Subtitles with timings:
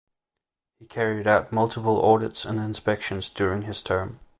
[0.79, 4.19] He carried out multiple audits and inspections during this term.